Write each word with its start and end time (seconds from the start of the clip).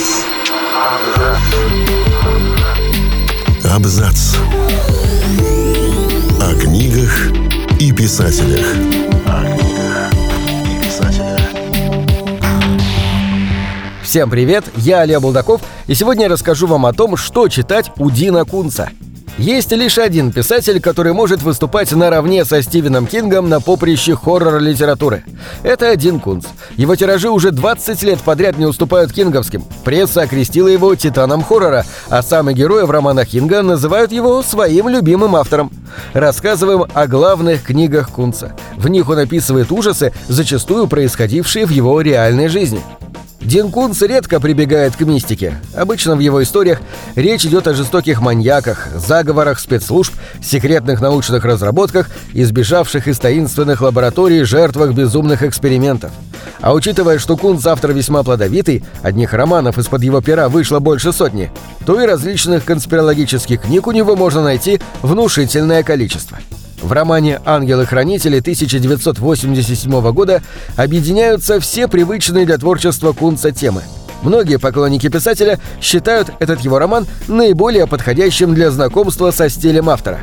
Абзац. 0.00 1.38
Абзац. 3.70 4.36
О 6.40 6.54
книгах 6.58 7.30
и 7.78 7.92
писателях. 7.92 8.66
О 9.26 9.44
книгах 9.44 10.12
и 10.64 10.84
писателях. 10.84 11.40
Всем 14.02 14.30
привет, 14.30 14.64
я 14.76 15.00
Олег 15.00 15.20
Булдаков, 15.20 15.60
и 15.86 15.94
сегодня 15.94 16.24
я 16.24 16.28
расскажу 16.30 16.66
вам 16.66 16.86
о 16.86 16.94
том, 16.94 17.18
что 17.18 17.48
читать 17.48 17.92
у 17.98 18.10
Дина 18.10 18.46
Кунца– 18.46 18.88
есть 19.40 19.72
лишь 19.72 19.96
один 19.96 20.32
писатель, 20.32 20.80
который 20.80 21.14
может 21.14 21.42
выступать 21.42 21.92
наравне 21.92 22.44
со 22.44 22.62
Стивеном 22.62 23.06
Кингом 23.06 23.48
на 23.48 23.60
поприще 23.60 24.14
хоррор-литературы. 24.14 25.24
Это 25.62 25.96
Дин 25.96 26.20
Кунц. 26.20 26.44
Его 26.76 26.94
тиражи 26.94 27.30
уже 27.30 27.50
20 27.50 28.02
лет 28.02 28.20
подряд 28.20 28.58
не 28.58 28.66
уступают 28.66 29.12
кинговским. 29.12 29.64
Пресса 29.82 30.22
окрестила 30.22 30.68
его 30.68 30.94
титаном 30.94 31.42
хоррора, 31.42 31.86
а 32.10 32.22
сами 32.22 32.52
герои 32.52 32.84
в 32.84 32.90
романах 32.90 33.28
Кинга 33.28 33.62
называют 33.62 34.12
его 34.12 34.42
своим 34.42 34.88
любимым 34.88 35.34
автором. 35.34 35.72
Рассказываем 36.12 36.84
о 36.92 37.06
главных 37.06 37.62
книгах 37.62 38.10
Кунца. 38.10 38.54
В 38.76 38.88
них 38.88 39.08
он 39.08 39.20
описывает 39.20 39.72
ужасы, 39.72 40.12
зачастую 40.28 40.86
происходившие 40.86 41.64
в 41.64 41.70
его 41.70 41.98
реальной 42.02 42.48
жизни. 42.48 42.82
Дин 43.40 43.70
Кунц 43.70 44.02
редко 44.02 44.38
прибегает 44.38 44.96
к 44.96 45.00
мистике. 45.00 45.58
Обычно 45.74 46.14
в 46.14 46.20
его 46.20 46.42
историях 46.42 46.80
речь 47.16 47.46
идет 47.46 47.66
о 47.66 47.74
жестоких 47.74 48.20
маньяках, 48.20 48.88
заговорах 48.94 49.58
спецслужб, 49.58 50.14
секретных 50.42 51.00
научных 51.00 51.44
разработках, 51.44 52.10
избежавших 52.34 53.08
из 53.08 53.18
таинственных 53.18 53.80
лабораторий 53.80 54.44
жертвах 54.44 54.92
безумных 54.92 55.42
экспериментов. 55.42 56.12
А 56.60 56.74
учитывая, 56.74 57.18
что 57.18 57.36
Кунц 57.36 57.66
автор 57.66 57.92
весьма 57.92 58.22
плодовитый, 58.22 58.84
одних 59.02 59.32
романов 59.32 59.78
из-под 59.78 60.02
его 60.02 60.20
пера 60.20 60.50
вышло 60.50 60.78
больше 60.78 61.12
сотни, 61.12 61.50
то 61.86 62.00
и 62.00 62.06
различных 62.06 62.66
конспирологических 62.66 63.62
книг 63.62 63.86
у 63.86 63.92
него 63.92 64.16
можно 64.16 64.42
найти 64.42 64.80
внушительное 65.00 65.82
количество. 65.82 66.38
В 66.82 66.92
романе 66.92 67.40
«Ангелы-хранители» 67.44 68.38
1987 68.38 70.12
года 70.12 70.42
объединяются 70.76 71.60
все 71.60 71.88
привычные 71.88 72.46
для 72.46 72.56
творчества 72.56 73.12
Кунца 73.12 73.50
темы. 73.50 73.82
Многие 74.22 74.58
поклонники 74.58 75.08
писателя 75.08 75.58
считают 75.80 76.30
этот 76.40 76.60
его 76.60 76.78
роман 76.78 77.06
наиболее 77.28 77.86
подходящим 77.86 78.54
для 78.54 78.70
знакомства 78.70 79.30
со 79.30 79.48
стилем 79.48 79.88
автора. 79.90 80.20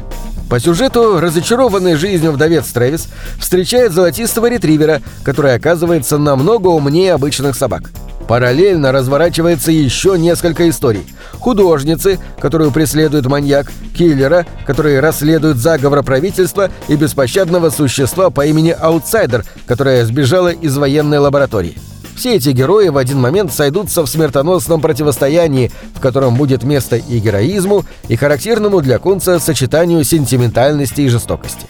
По 0.50 0.60
сюжету 0.60 1.20
разочарованный 1.20 1.96
жизнью 1.96 2.32
вдовец 2.32 2.68
Трэвис 2.68 3.08
встречает 3.40 3.92
золотистого 3.92 4.50
ретривера, 4.50 5.02
который 5.24 5.54
оказывается 5.54 6.18
намного 6.18 6.68
умнее 6.68 7.14
обычных 7.14 7.56
собак– 7.56 7.92
Параллельно 8.28 8.92
разворачивается 8.92 9.72
еще 9.72 10.18
несколько 10.18 10.70
историй. 10.70 11.06
Художницы, 11.34 12.20
которую 12.40 12.72
преследует 12.72 13.26
маньяк, 13.26 13.72
киллера, 13.98 14.46
который 14.66 15.00
расследует 15.00 15.58
заговор 15.58 16.04
правительства 16.04 16.70
и 16.88 16.96
беспощадного 16.96 17.70
существа 17.70 18.30
по 18.30 18.46
имени 18.46 18.76
Аутсайдер, 18.78 19.46
которая 19.66 20.04
сбежала 20.06 20.50
из 20.50 20.78
военной 20.78 21.20
лаборатории. 21.20 21.78
Все 22.18 22.36
эти 22.36 22.50
герои 22.50 22.90
в 22.90 22.98
один 22.98 23.22
момент 23.22 23.54
сойдутся 23.54 24.02
в 24.02 24.08
смертоносном 24.08 24.82
противостоянии, 24.82 25.72
в 25.94 26.00
котором 26.00 26.36
будет 26.36 26.64
место 26.64 26.96
и 26.96 27.20
героизму, 27.20 27.86
и 28.08 28.16
характерному 28.16 28.82
для 28.82 28.98
Кунца 28.98 29.40
сочетанию 29.40 30.04
сентиментальности 30.04 31.02
и 31.02 31.10
жестокости. 31.10 31.68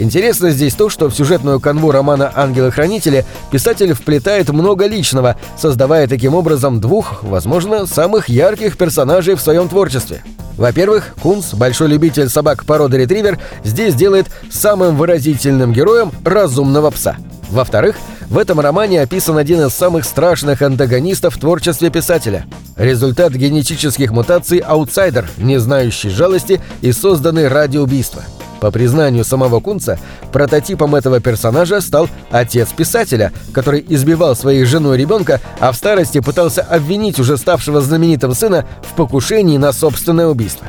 Интересно 0.00 0.50
здесь 0.50 0.72
то, 0.72 0.88
что 0.88 1.10
в 1.10 1.14
сюжетную 1.14 1.60
канву 1.60 1.90
романа 1.90 2.32
«Ангелы-хранители» 2.34 3.26
писатель 3.52 3.92
вплетает 3.92 4.48
много 4.48 4.86
личного, 4.86 5.36
создавая 5.58 6.08
таким 6.08 6.34
образом 6.34 6.80
двух, 6.80 7.22
возможно, 7.22 7.84
самых 7.84 8.30
ярких 8.30 8.78
персонажей 8.78 9.34
в 9.34 9.42
своем 9.42 9.68
творчестве. 9.68 10.22
Во-первых, 10.56 11.14
Кунс, 11.20 11.52
большой 11.52 11.88
любитель 11.88 12.30
собак 12.30 12.64
породы 12.64 12.96
ретривер, 12.96 13.38
здесь 13.62 13.94
делает 13.94 14.28
самым 14.50 14.96
выразительным 14.96 15.74
героем 15.74 16.12
разумного 16.24 16.90
пса. 16.90 17.16
Во-вторых, 17.50 17.96
в 18.30 18.38
этом 18.38 18.58
романе 18.58 19.02
описан 19.02 19.36
один 19.36 19.66
из 19.66 19.74
самых 19.74 20.06
страшных 20.06 20.62
антагонистов 20.62 21.36
в 21.36 21.40
творчестве 21.40 21.90
писателя. 21.90 22.46
Результат 22.78 23.34
генетических 23.34 24.12
мутаций 24.12 24.60
аутсайдер, 24.60 25.28
не 25.36 25.58
знающий 25.58 26.08
жалости 26.08 26.58
и 26.80 26.90
созданный 26.90 27.48
ради 27.48 27.76
убийства. 27.76 28.22
По 28.60 28.70
признанию 28.70 29.24
самого 29.24 29.60
Кунца, 29.60 29.98
прототипом 30.32 30.94
этого 30.94 31.20
персонажа 31.20 31.80
стал 31.80 32.08
отец 32.30 32.68
писателя, 32.68 33.32
который 33.52 33.84
избивал 33.88 34.36
своих 34.36 34.66
жену 34.66 34.94
и 34.94 34.98
ребенка, 34.98 35.40
а 35.58 35.72
в 35.72 35.76
старости 35.76 36.20
пытался 36.20 36.62
обвинить 36.62 37.18
уже 37.18 37.38
ставшего 37.38 37.80
знаменитым 37.80 38.34
сына 38.34 38.66
в 38.82 38.94
покушении 38.94 39.56
на 39.56 39.72
собственное 39.72 40.26
убийство. 40.26 40.66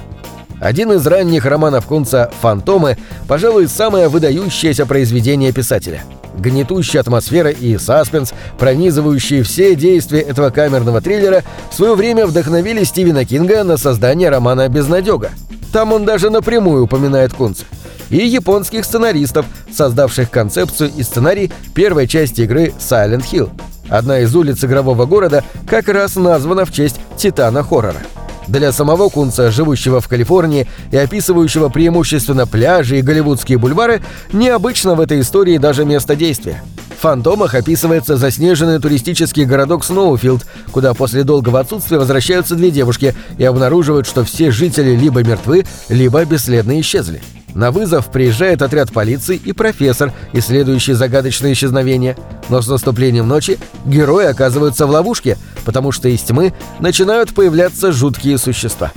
Один 0.62 0.92
из 0.94 1.06
ранних 1.06 1.46
романов 1.46 1.86
Кунца 1.86 2.32
«Фантомы» 2.42 2.98
пожалуй, 3.28 3.68
самое 3.68 4.08
выдающееся 4.08 4.86
произведение 4.86 5.52
писателя. 5.52 6.04
Гнетущая 6.38 7.02
атмосфера 7.02 7.50
и 7.50 7.78
саспенс, 7.78 8.32
пронизывающие 8.58 9.44
все 9.44 9.76
действия 9.76 10.22
этого 10.22 10.50
камерного 10.50 11.02
триллера, 11.02 11.44
в 11.70 11.76
свое 11.76 11.96
время 11.96 12.26
вдохновили 12.26 12.84
Стивена 12.84 13.26
Кинга 13.26 13.64
на 13.64 13.76
создание 13.76 14.30
романа 14.30 14.70
«Безнадега». 14.70 15.32
Там 15.74 15.94
он 15.94 16.06
даже 16.06 16.30
напрямую 16.30 16.84
упоминает 16.84 17.34
Кунца 17.34 17.66
и 18.12 18.28
японских 18.28 18.86
сценаристов, 18.86 19.46
создавших 19.72 20.30
концепцию 20.30 20.92
и 20.96 21.04
сценарий 21.04 21.52
первой 21.74 22.08
части 22.08 22.42
игры 22.42 22.74
Silent 22.80 23.26
Hill. 23.32 23.50
Одна 23.90 24.20
из 24.20 24.36
улиц 24.36 24.64
игрового 24.64 25.06
города 25.06 25.44
как 25.68 25.90
раз 25.90 26.16
названа 26.16 26.66
в 26.66 26.72
честь 26.72 27.00
Титана 27.18 27.64
хоррора. 27.64 28.02
Для 28.48 28.72
самого 28.72 29.10
Кунца, 29.10 29.52
живущего 29.52 30.02
в 30.02 30.08
Калифорнии 30.08 30.68
и 30.92 30.98
описывающего 30.98 31.70
преимущественно 31.70 32.48
пляжи 32.48 33.00
и 33.00 33.02
голливудские 33.02 33.58
бульвары, 33.58 34.02
необычно 34.34 34.96
в 34.96 35.00
этой 35.00 35.22
истории 35.22 35.58
даже 35.58 35.86
место 35.86 36.16
действия. 36.16 36.62
В 36.98 37.02
«Фантомах» 37.02 37.56
описывается 37.56 38.18
заснеженный 38.18 38.80
туристический 38.80 39.46
городок 39.46 39.84
Сноуфилд, 39.84 40.46
куда 40.72 40.94
после 40.94 41.24
долгого 41.24 41.60
отсутствия 41.60 41.98
возвращаются 41.98 42.56
две 42.56 42.72
девушки 42.72 43.16
и 43.38 43.44
обнаруживают, 43.44 44.06
что 44.06 44.24
все 44.24 44.52
жители 44.52 44.96
либо 44.96 45.24
мертвы, 45.24 45.66
либо 45.90 46.24
бесследно 46.26 46.80
исчезли. 46.80 47.22
На 47.54 47.72
вызов 47.72 48.12
приезжает 48.12 48.62
отряд 48.62 48.92
полиции 48.92 49.36
и 49.36 49.54
профессор, 49.54 50.14
исследующий 50.34 50.94
загадочные 50.94 51.54
исчезновения. 51.54 52.18
Но 52.50 52.62
с 52.62 52.68
наступлением 52.68 53.28
ночи 53.28 53.60
герои 53.86 54.26
оказываются 54.26 54.86
в 54.86 54.92
ловушке, 54.92 55.38
потому 55.66 55.92
что 55.92 56.10
из 56.10 56.22
тьмы 56.22 56.54
начинают 56.80 57.34
появляться 57.34 57.92
жуткие 57.92 58.38
существа. 58.38 58.92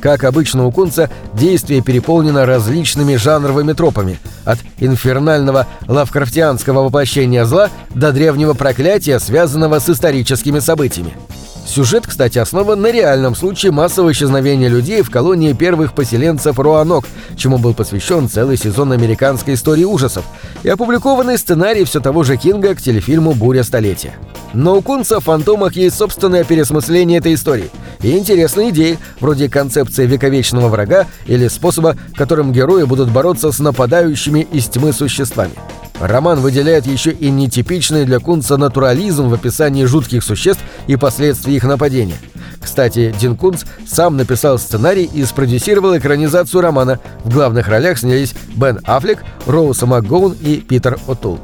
Как 0.00 0.24
обычно 0.24 0.66
у 0.66 0.72
Кунца, 0.72 1.10
действие 1.34 1.82
переполнено 1.82 2.46
различными 2.46 3.16
жанровыми 3.16 3.74
тропами, 3.74 4.18
от 4.44 4.58
инфернального 4.78 5.66
лавкрафтианского 5.86 6.84
воплощения 6.84 7.44
зла 7.44 7.68
до 7.94 8.10
древнего 8.10 8.54
проклятия, 8.54 9.20
связанного 9.20 9.78
с 9.78 9.90
историческими 9.90 10.58
событиями. 10.58 11.12
Сюжет, 11.70 12.04
кстати, 12.04 12.36
основан 12.36 12.80
на 12.80 12.90
реальном 12.90 13.36
случае 13.36 13.70
массового 13.70 14.10
исчезновения 14.10 14.66
людей 14.66 15.02
в 15.02 15.10
колонии 15.10 15.52
первых 15.52 15.92
поселенцев 15.92 16.58
Руанок, 16.58 17.04
чему 17.36 17.58
был 17.58 17.74
посвящен 17.74 18.28
целый 18.28 18.56
сезон 18.56 18.90
американской 18.90 19.54
истории 19.54 19.84
ужасов, 19.84 20.24
и 20.64 20.68
опубликованный 20.68 21.38
сценарий 21.38 21.84
все 21.84 22.00
того 22.00 22.24
же 22.24 22.36
Кинга 22.36 22.74
к 22.74 22.82
телефильму 22.82 23.34
«Буря 23.34 23.62
столетия». 23.62 24.16
Но 24.52 24.78
у 24.78 24.82
Кунца 24.82 25.20
в 25.20 25.24
«Фантомах» 25.24 25.76
есть 25.76 25.96
собственное 25.96 26.42
переосмысление 26.42 27.18
этой 27.18 27.34
истории 27.34 27.70
и 28.02 28.18
интересные 28.18 28.70
идеи, 28.70 28.98
вроде 29.20 29.48
концепции 29.48 30.06
вековечного 30.06 30.66
врага 30.66 31.06
или 31.26 31.46
способа, 31.46 31.96
которым 32.16 32.52
герои 32.52 32.82
будут 32.82 33.12
бороться 33.12 33.52
с 33.52 33.60
нападающими 33.60 34.40
из 34.40 34.66
тьмы 34.66 34.92
существами. 34.92 35.52
Роман 36.00 36.40
выделяет 36.40 36.86
еще 36.86 37.10
и 37.10 37.30
нетипичный 37.30 38.06
для 38.06 38.18
Кунца 38.18 38.56
натурализм 38.56 39.28
в 39.28 39.34
описании 39.34 39.84
жутких 39.84 40.24
существ 40.24 40.62
и 40.86 40.96
последствий 40.96 41.54
их 41.56 41.64
нападения. 41.64 42.16
Кстати, 42.60 43.14
Дин 43.20 43.36
Кунц 43.36 43.64
сам 43.86 44.16
написал 44.16 44.58
сценарий 44.58 45.04
и 45.04 45.24
спродюсировал 45.24 45.96
экранизацию 45.96 46.62
романа. 46.62 47.00
В 47.24 47.32
главных 47.32 47.68
ролях 47.68 47.98
снялись 47.98 48.34
Бен 48.54 48.80
Аффлек, 48.84 49.22
Роуз 49.46 49.82
МакГоун 49.82 50.36
и 50.40 50.56
Питер 50.56 50.98
О'Тул. 51.06 51.38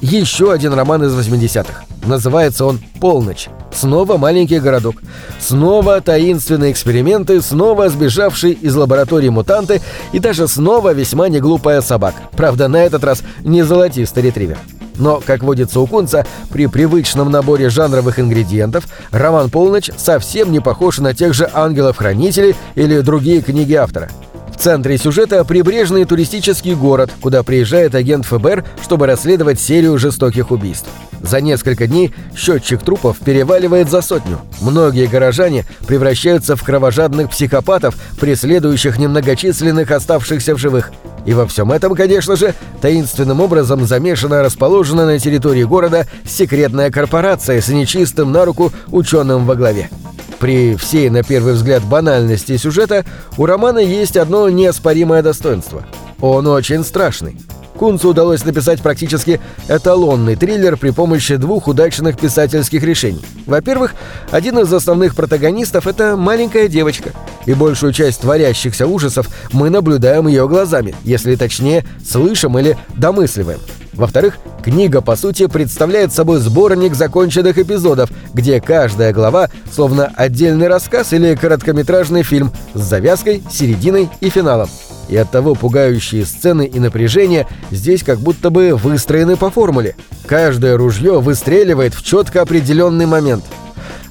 Еще 0.00 0.52
один 0.52 0.74
роман 0.74 1.02
из 1.04 1.14
80-х. 1.14 1.84
Называется 2.04 2.64
он 2.64 2.80
«Полночь». 3.00 3.48
Снова 3.72 4.16
маленький 4.16 4.60
городок. 4.60 4.96
Снова 5.38 6.00
таинственные 6.00 6.72
эксперименты, 6.72 7.42
снова 7.42 7.88
сбежавшие 7.88 8.54
из 8.54 8.74
лаборатории 8.74 9.28
мутанты 9.28 9.82
и 10.12 10.18
даже 10.18 10.48
снова 10.48 10.92
весьма 10.94 11.28
неглупая 11.28 11.80
собака. 11.82 12.22
Правда, 12.32 12.68
на 12.68 12.82
этот 12.82 13.04
раз 13.04 13.22
не 13.40 13.62
золотистый 13.62 14.22
ретривер. 14.22 14.58
Но, 14.98 15.20
как 15.24 15.42
водится 15.42 15.80
у 15.80 15.86
Кунца, 15.86 16.26
при 16.50 16.66
привычном 16.66 17.30
наборе 17.30 17.68
жанровых 17.68 18.18
ингредиентов 18.18 18.84
роман 19.10 19.50
«Полночь» 19.50 19.90
совсем 19.96 20.52
не 20.52 20.60
похож 20.60 20.98
на 20.98 21.12
тех 21.12 21.34
же 21.34 21.50
«Ангелов-хранителей» 21.52 22.54
или 22.76 23.00
другие 23.00 23.42
книги 23.42 23.74
автора. 23.74 24.10
В 24.56 24.58
центре 24.58 24.96
сюжета 24.96 25.44
прибрежный 25.44 26.06
туристический 26.06 26.74
город, 26.74 27.10
куда 27.20 27.42
приезжает 27.42 27.94
агент 27.94 28.24
ФБР, 28.24 28.64
чтобы 28.82 29.06
расследовать 29.06 29.60
серию 29.60 29.98
жестоких 29.98 30.50
убийств. 30.50 30.88
За 31.20 31.42
несколько 31.42 31.86
дней 31.86 32.14
счетчик 32.34 32.80
трупов 32.80 33.18
переваливает 33.18 33.90
за 33.90 34.00
сотню. 34.00 34.40
Многие 34.62 35.06
горожане 35.06 35.66
превращаются 35.86 36.56
в 36.56 36.62
кровожадных 36.62 37.30
психопатов, 37.30 37.96
преследующих 38.18 38.98
немногочисленных 38.98 39.90
оставшихся 39.90 40.54
в 40.54 40.58
живых. 40.58 40.90
И 41.26 41.34
во 41.34 41.46
всем 41.46 41.70
этом, 41.70 41.94
конечно 41.94 42.34
же, 42.34 42.54
таинственным 42.80 43.40
образом 43.40 43.86
замешана 43.86 44.42
расположена 44.42 45.04
на 45.04 45.18
территории 45.18 45.64
города 45.64 46.06
секретная 46.24 46.90
корпорация 46.90 47.60
с 47.60 47.68
нечистым 47.68 48.32
на 48.32 48.46
руку 48.46 48.72
ученым 48.90 49.44
во 49.44 49.54
главе. 49.54 49.90
При 50.38 50.76
всей, 50.76 51.08
на 51.08 51.22
первый 51.22 51.54
взгляд, 51.54 51.82
банальности 51.82 52.56
сюжета 52.56 53.04
у 53.38 53.46
романа 53.46 53.78
есть 53.78 54.16
одно 54.16 54.48
неоспоримое 54.48 55.22
достоинство. 55.22 55.84
Он 56.20 56.46
очень 56.46 56.84
страшный. 56.84 57.36
Кунцу 57.76 58.08
удалось 58.08 58.44
написать 58.44 58.80
практически 58.80 59.40
эталонный 59.68 60.34
триллер 60.34 60.76
при 60.76 60.90
помощи 60.90 61.36
двух 61.36 61.68
удачных 61.68 62.18
писательских 62.18 62.82
решений. 62.82 63.24
Во-первых, 63.44 63.94
один 64.30 64.58
из 64.58 64.72
основных 64.72 65.14
протагонистов— 65.14 65.86
это 65.88 66.16
маленькая 66.16 66.68
девочка, 66.68 67.12
и 67.44 67.52
большую 67.52 67.92
часть 67.92 68.22
творящихся 68.22 68.86
ужасов 68.86 69.28
мы 69.52 69.68
наблюдаем 69.68 70.26
ее 70.26 70.48
глазами, 70.48 70.94
если 71.04 71.36
точнее, 71.36 71.84
слышим 72.04 72.58
или 72.58 72.78
домысливаем. 72.96 73.60
Во-вторых, 73.96 74.38
книга, 74.62 75.00
по 75.00 75.16
сути, 75.16 75.46
представляет 75.46 76.12
собой 76.12 76.38
сборник 76.38 76.94
законченных 76.94 77.58
эпизодов, 77.58 78.10
где 78.34 78.60
каждая 78.60 79.12
глава 79.12 79.48
словно 79.72 80.12
отдельный 80.16 80.68
рассказ 80.68 81.12
или 81.12 81.34
короткометражный 81.34 82.22
фильм 82.22 82.52
с 82.74 82.80
завязкой, 82.80 83.42
серединой 83.50 84.10
и 84.20 84.28
финалом. 84.28 84.68
И 85.08 85.16
оттого 85.16 85.54
пугающие 85.54 86.26
сцены 86.26 86.66
и 86.66 86.78
напряжение 86.78 87.46
здесь 87.70 88.02
как 88.02 88.18
будто 88.18 88.50
бы 88.50 88.74
выстроены 88.74 89.36
по 89.36 89.50
формуле. 89.50 89.96
Каждое 90.26 90.76
ружье 90.76 91.20
выстреливает 91.20 91.94
в 91.94 92.04
четко 92.04 92.42
определенный 92.42 93.06
момент– 93.06 93.44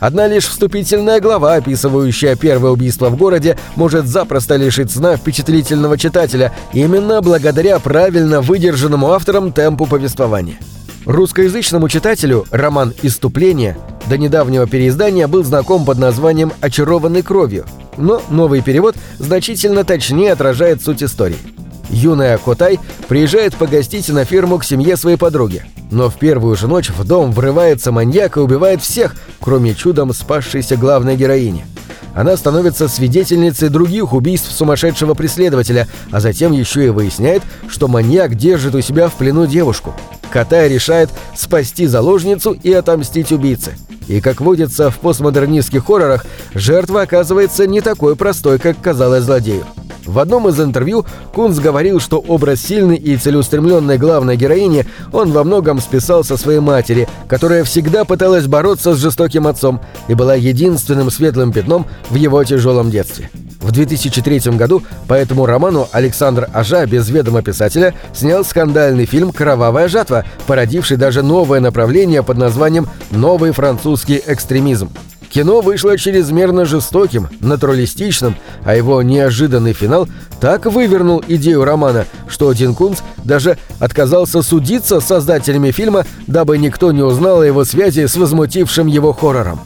Одна 0.05 0.27
лишь 0.27 0.45
вступительная 0.45 1.19
глава, 1.19 1.55
описывающая 1.55 2.35
первое 2.35 2.69
убийство 2.69 3.09
в 3.09 3.17
городе, 3.17 3.57
может 3.75 4.05
запросто 4.05 4.55
лишить 4.55 4.91
сна 4.91 5.17
впечатлительного 5.17 5.97
читателя, 5.97 6.53
именно 6.73 7.23
благодаря 7.23 7.79
правильно 7.79 8.39
выдержанному 8.39 9.13
автором 9.13 9.51
темпу 9.51 9.87
повествования. 9.87 10.59
Русскоязычному 11.05 11.89
читателю 11.89 12.45
роман 12.51 12.93
«Иступление» 13.01 13.79
до 14.05 14.19
недавнего 14.19 14.67
переиздания 14.67 15.27
был 15.27 15.43
знаком 15.43 15.85
под 15.85 15.97
названием 15.97 16.53
«Очарованный 16.61 17.23
кровью», 17.23 17.65
но 17.97 18.21
новый 18.29 18.61
перевод 18.61 18.95
значительно 19.17 19.85
точнее 19.85 20.33
отражает 20.33 20.83
суть 20.83 21.01
истории. 21.01 21.39
Юная 21.89 22.37
Котай 22.37 22.79
приезжает 23.07 23.55
погостить 23.55 24.07
на 24.09 24.23
ферму 24.23 24.59
к 24.59 24.65
семье 24.65 24.97
своей 24.97 25.17
подруги. 25.17 25.63
Но 25.91 26.09
в 26.09 26.15
первую 26.15 26.55
же 26.55 26.67
ночь 26.67 26.89
в 26.89 27.03
дом 27.05 27.31
врывается 27.31 27.91
маньяк 27.91 28.37
и 28.37 28.39
убивает 28.39 28.81
всех, 28.81 29.15
кроме 29.39 29.75
чудом 29.75 30.13
спасшейся 30.13 30.77
главной 30.77 31.15
героини. 31.15 31.65
Она 32.15 32.37
становится 32.37 32.87
свидетельницей 32.87 33.67
других 33.69 34.13
убийств 34.13 34.49
сумасшедшего 34.49 35.13
преследователя, 35.13 35.87
а 36.11 36.21
затем 36.21 36.53
еще 36.53 36.85
и 36.85 36.89
выясняет, 36.89 37.43
что 37.67 37.89
маньяк 37.89 38.35
держит 38.35 38.73
у 38.73 38.81
себя 38.81 39.09
в 39.09 39.13
плену 39.13 39.45
девушку. 39.45 39.93
Катай 40.31 40.69
решает 40.69 41.09
спасти 41.35 41.87
заложницу 41.87 42.51
и 42.51 42.71
отомстить 42.71 43.31
убийце. 43.33 43.75
И, 44.07 44.21
как 44.21 44.39
водится 44.39 44.91
в 44.91 44.99
постмодернистских 44.99 45.85
хоррорах, 45.85 46.25
жертва 46.53 47.01
оказывается 47.01 47.67
не 47.67 47.81
такой 47.81 48.15
простой, 48.15 48.59
как 48.59 48.79
казалось 48.79 49.23
злодею. 49.23 49.65
В 50.05 50.19
одном 50.19 50.47
из 50.47 50.59
интервью 50.59 51.05
Кунс 51.33 51.59
говорил, 51.59 51.99
что 51.99 52.19
образ 52.19 52.61
сильной 52.61 52.97
и 52.97 53.17
целеустремленной 53.17 53.97
главной 53.97 54.37
героини 54.37 54.85
он 55.11 55.31
во 55.31 55.43
многом 55.43 55.79
списал 55.79 56.23
со 56.23 56.37
своей 56.37 56.59
матери, 56.59 57.07
которая 57.27 57.63
всегда 57.63 58.05
пыталась 58.05 58.47
бороться 58.47 58.93
с 58.93 58.99
жестоким 58.99 59.47
отцом 59.47 59.81
и 60.07 60.13
была 60.13 60.35
единственным 60.35 61.09
светлым 61.09 61.51
пятном 61.51 61.87
в 62.09 62.15
его 62.15 62.43
тяжелом 62.43 62.91
детстве. 62.91 63.29
В 63.61 63.71
2003 63.71 64.51
году 64.57 64.83
по 65.07 65.15
этому 65.15 65.47
роману 65.47 65.87
Александр 65.91 66.47
Ажа 66.53 66.85
без 66.85 67.09
ведома 67.09 67.41
писателя 67.41 67.95
снял 68.13 68.45
скандальный 68.45 69.05
фильм 69.05 69.31
«Кровавая 69.31 69.87
жатва», 69.87 70.23
породивший 70.45 70.97
даже 70.97 71.23
новое 71.23 71.59
направление 71.59 72.21
под 72.21 72.37
названием 72.37 72.87
«Новый 73.09 73.51
французский 73.51 74.21
экстремизм». 74.27 74.91
Кино 75.29 75.61
вышло 75.61 75.97
чрезмерно 75.97 76.65
жестоким, 76.65 77.27
натуралистичным, 77.39 78.35
а 78.63 78.75
его 78.75 79.01
неожиданный 79.01 79.73
финал 79.73 80.07
так 80.39 80.65
вывернул 80.65 81.23
идею 81.27 81.65
романа, 81.65 82.05
что 82.27 82.51
Дин 82.53 82.75
Кунц 82.75 82.99
даже 83.23 83.57
отказался 83.79 84.41
судиться 84.41 84.99
с 84.99 85.05
создателями 85.05 85.71
фильма, 85.71 86.05
дабы 86.27 86.57
никто 86.57 86.91
не 86.91 87.01
узнал 87.01 87.41
о 87.41 87.45
его 87.45 87.65
связи 87.65 88.05
с 88.05 88.15
возмутившим 88.15 88.87
его 88.87 89.13
хоррором. 89.13 89.59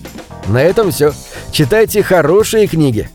На 0.48 0.62
этом 0.62 0.92
все. 0.92 1.14
Читайте 1.52 2.02
хорошие 2.02 2.68
книги. 2.68 3.10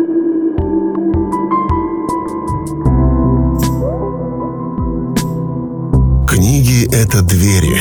Книги— 6.29 6.88
это 6.93 7.23
двери, 7.23 7.79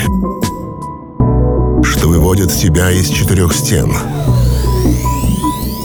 что 1.83 2.07
выводят 2.07 2.51
тебя 2.51 2.92
из 2.92 3.10
четырех 3.10 3.54
стен— 3.54 3.92